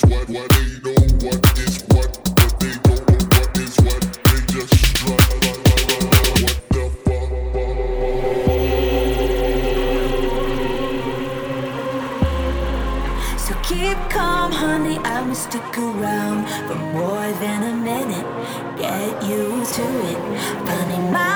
what, 0.00 0.26
they 0.28 0.38
know 0.84 0.94
what 1.20 1.58
is 1.58 1.84
what, 1.92 2.10
they 2.60 2.72
don't 2.82 3.04
know 3.08 3.18
what 3.36 3.58
is 3.58 3.76
what. 3.84 4.02
They 4.24 4.40
just 4.48 5.04
what 5.04 5.20
the 6.70 6.82
fuck? 7.04 7.32
So 13.38 13.52
keep 13.62 13.98
calm, 14.08 14.50
honey. 14.52 14.98
I 15.04 15.20
will 15.26 15.34
stick 15.34 15.78
around 15.78 16.48
for 16.68 16.76
more 16.76 17.30
than 17.42 17.62
a 17.62 17.74
minute. 17.76 18.26
Get 18.78 19.22
used 19.24 19.74
to 19.74 19.82
it. 19.82 20.18
Funny 20.66 20.98
my 21.12 21.31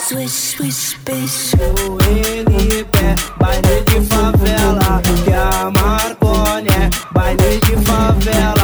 Swish, 0.00 0.54
swish, 0.56 0.96
bish. 1.04 1.52
NP, 1.54 2.96
baile 3.38 3.82
de 3.86 4.00
favela, 4.08 5.00
que 5.24 5.32
a 5.32 5.70
Marconi 5.70 6.68
é 6.68 6.90
baile 7.12 7.60
de 7.64 7.76
favela, 7.84 8.57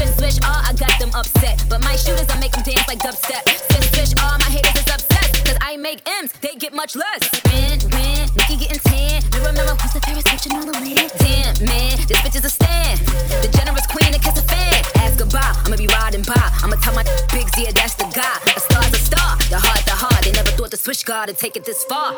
Swish, 0.00 0.16
swish, 0.16 0.38
ah, 0.44 0.64
I 0.64 0.72
got 0.72 0.96
them 0.98 1.10
upset. 1.12 1.62
But 1.68 1.84
my 1.84 1.94
shooters, 1.94 2.24
I 2.30 2.40
make 2.40 2.52
them 2.52 2.62
dance 2.64 2.88
like 2.88 3.00
dubstep. 3.00 3.44
Swish, 3.44 3.90
swish, 3.92 4.12
ah, 4.18 4.38
my 4.40 4.48
haters 4.48 4.72
is 4.80 4.88
obsessed. 4.88 5.44
Cause 5.44 5.58
I 5.60 5.76
make 5.76 6.00
M's, 6.08 6.32
they 6.40 6.54
get 6.56 6.72
much 6.72 6.96
less. 6.96 7.20
Win, 7.52 7.76
win, 7.92 8.24
Nicki 8.32 8.56
getting 8.56 8.80
tan. 8.80 9.20
You 9.36 9.44
remember 9.44 9.76
who's 9.76 9.92
the 9.92 10.00
favorite 10.00 10.26
switching 10.28 10.56
on 10.56 10.64
the 10.64 10.72
lid? 10.80 11.12
Damn, 11.20 11.52
man, 11.68 12.00
this 12.08 12.16
bitch 12.24 12.36
is 12.36 12.44
a 12.46 12.50
stand. 12.50 13.00
The 13.44 13.52
generous 13.52 13.86
queen 13.92 14.12
that 14.12 14.22
kiss 14.24 14.40
a 14.40 14.44
fan. 14.48 14.80
Ask 15.04 15.18
goodbye, 15.18 15.52
I'ma 15.68 15.76
be 15.76 15.86
riding 15.88 16.22
by. 16.22 16.48
I'ma 16.64 16.76
tell 16.80 16.94
my 16.94 17.04
big 17.32 17.44
Z, 17.52 17.68
that's 17.76 17.94
the 18.00 18.08
guy. 18.16 18.40
A 18.56 18.60
star's 18.60 18.92
a 18.96 19.00
star, 19.04 19.36
the 19.52 19.60
heart, 19.60 19.84
the 19.84 19.92
heart. 19.92 20.24
They 20.24 20.32
never 20.32 20.50
thought 20.56 20.70
the 20.70 20.78
switch 20.80 21.04
guard 21.04 21.28
would 21.28 21.36
take 21.36 21.56
it 21.56 21.64
this 21.66 21.84
far. 21.84 22.16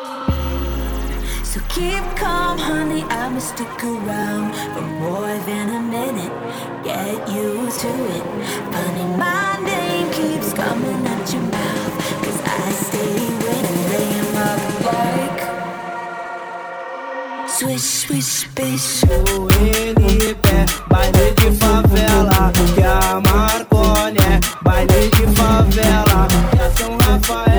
So 1.53 1.61
keep 1.69 2.03
calm, 2.15 2.57
honey. 2.57 3.03
I'ma 3.03 3.37
stick 3.37 3.83
around 3.83 4.55
for 4.73 4.81
more 4.81 5.37
than 5.45 5.69
a 5.69 5.81
minute. 5.81 6.33
Get 6.83 7.29
used 7.29 7.79
to 7.81 7.89
it. 7.89 8.23
Funny, 8.73 9.05
my 9.15 9.59
name 9.61 10.09
keeps 10.11 10.51
coming 10.53 11.05
at 11.05 11.31
your 11.31 11.43
mouth. 11.43 11.93
Cause 12.23 12.41
I 12.43 12.71
stay 12.87 13.29
winning, 13.43 13.81
laying 13.93 14.29
my 14.33 14.55
bike. 14.81 15.41
Swish, 17.47 17.87
swish, 18.01 18.47
bish. 18.55 19.03
NP, 19.03 20.47
baile 20.89 21.35
de 21.37 21.51
favela, 21.61 22.51
que 22.73 22.81
a 22.81 23.21
Marconi 23.21 24.17
é 24.17 24.39
baile 24.63 25.01
de 25.11 25.25
favela, 25.35 26.27
que 26.49 26.59
a 26.59 26.71
São 26.71 26.97
Rafael 26.97 27.52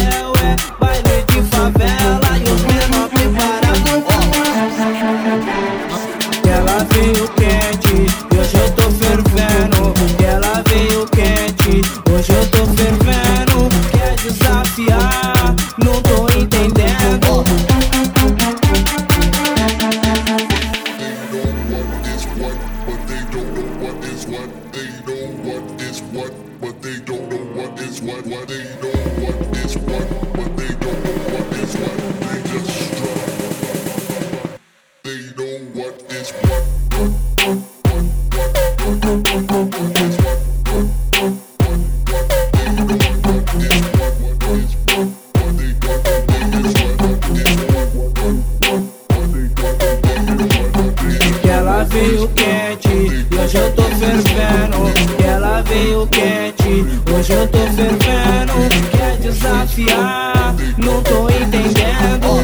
veio 51.94 52.28
quente 52.28 52.88
e 53.30 53.38
hoje 53.38 53.56
eu 53.56 53.72
tô 53.74 53.82
fervendo. 53.82 55.24
Ela 55.24 55.62
veio 55.62 56.06
quente, 56.08 56.53
hoje 57.14 57.32
eu 57.32 57.46
tô 57.48 57.58
fervendo. 57.58 58.54
Quer 58.90 59.16
desafiar, 59.18 60.54
não 60.78 61.02
tô 61.02 61.28
entendendo. 61.28 62.42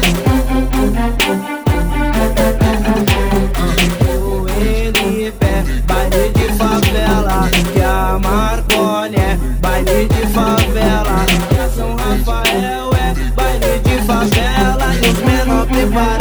O 4.19 4.47
NP, 4.47 5.45
baile 5.87 6.29
de 6.35 6.53
favela. 6.55 7.49
Que 7.73 7.81
a 7.81 8.19
Marconi 8.19 9.15
é 9.15 9.37
baile 9.59 10.07
de 10.07 10.27
favela. 10.27 11.25
Que 11.49 11.59
a 11.59 11.69
São 11.69 11.95
Rafael 11.95 12.91
é 12.93 13.13
baile 13.31 13.79
de 13.83 14.05
favela. 14.05 14.95
E 14.95 15.09
os 15.09 15.19
menor 15.19 15.65
preparados. 15.67 16.20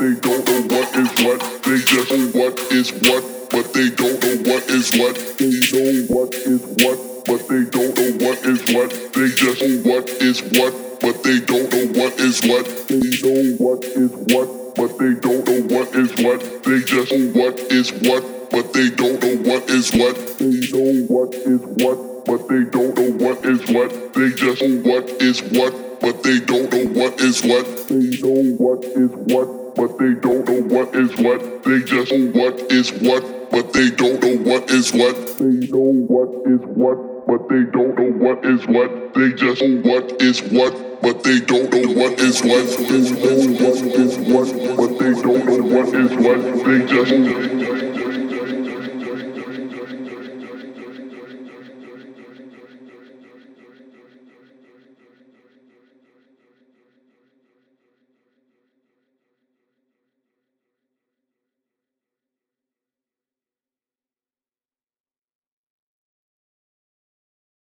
They 0.00 0.14
don't 0.18 0.46
know 0.48 0.62
what 0.74 0.96
is 0.96 1.10
what. 1.20 1.40
They 1.62 1.76
just 1.84 2.10
know 2.10 2.40
what 2.40 2.58
is 2.72 2.90
what, 3.04 3.22
but 3.50 3.74
they 3.74 3.90
don't 3.90 4.16
know 4.24 4.36
what 4.50 4.64
is 4.72 4.88
what. 4.96 5.14
They 5.36 5.52
know 5.76 6.06
what 6.08 6.32
is 6.32 6.62
what, 6.80 7.24
but 7.28 7.40
they 7.48 7.64
don't 7.68 7.92
know 7.92 8.10
what 8.24 8.38
is 8.48 8.60
what. 8.72 8.88
They 9.12 9.28
just 9.28 9.60
know 9.60 9.92
what 9.92 10.08
is 10.08 10.40
what, 10.56 10.72
but 11.00 11.22
they 11.22 11.40
don't 11.40 11.68
know 11.68 12.00
what 12.00 12.18
is 12.18 12.40
what. 12.48 12.64
They 12.88 12.96
know 12.96 13.56
what 13.60 13.84
is 13.84 14.10
what, 14.32 14.74
but 14.74 14.98
they 14.98 15.12
don't 15.20 15.44
know 15.44 15.76
what 15.76 15.94
is 15.94 16.10
what. 16.24 16.40
They 16.64 16.80
just 16.80 17.12
know 17.12 17.28
what 17.36 17.58
is 17.68 17.92
what, 17.92 18.50
but 18.50 18.72
they 18.72 18.88
don't 18.88 19.20
know 19.22 19.52
what 19.52 19.68
is 19.68 19.92
what. 19.92 20.16
They 20.38 20.64
know 20.72 21.04
what 21.12 21.34
is 21.34 21.60
what, 21.76 22.24
but 22.24 22.48
they 22.48 22.64
don't 22.64 22.96
know 22.96 23.10
what 23.20 23.44
is 23.44 23.60
what. 23.68 24.14
They 24.14 24.30
just 24.30 24.62
know 24.62 24.80
what 24.80 25.10
is 25.20 25.42
what, 25.52 25.89
but 26.00 26.22
they 26.22 26.40
don't 26.40 26.72
know 26.72 26.86
what 27.00 27.20
is 27.20 27.42
what. 27.44 27.66
They 27.88 28.18
know 28.20 28.56
what 28.56 28.84
is 28.84 29.10
what, 29.10 29.74
but 29.76 29.98
they 29.98 30.14
don't 30.14 30.48
know 30.48 30.62
what 30.74 30.94
is 30.94 31.10
what. 31.18 31.62
They 31.64 31.80
just 31.80 32.12
know 32.12 32.40
what 32.40 32.72
is 32.72 32.92
what, 32.92 33.50
but 33.50 33.72
they 33.72 33.90
don't 33.90 34.22
know 34.22 34.36
what 34.50 34.70
is 34.70 34.92
what. 34.92 35.38
They 35.38 35.68
know 35.68 35.92
what 36.08 36.30
is 36.46 36.60
what, 36.60 37.26
but 37.26 37.48
they 37.48 37.64
don't 37.70 37.98
know 37.98 38.12
what 38.24 38.44
is 38.44 38.66
what. 38.66 39.14
They 39.14 39.32
just 39.32 39.60
know 39.60 39.80
what 39.90 40.22
is 40.22 40.42
what, 40.44 41.02
but 41.02 41.22
they 41.22 41.40
don't 41.40 41.70
know 41.70 41.92
what 41.92 42.18
is 42.20 42.40
what. 42.42 42.66
They 42.78 43.00
know 43.20 43.36
what 43.60 43.76
is 44.00 44.16
what, 44.18 44.76
but 44.76 44.98
they 44.98 45.12
don't 45.20 45.44
know 45.44 45.62
what 45.68 45.94
is 45.94 46.12
what. 46.16 46.40
They 46.64 46.86
just 46.86 47.59